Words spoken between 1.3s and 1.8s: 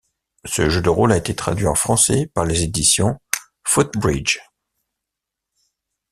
traduit en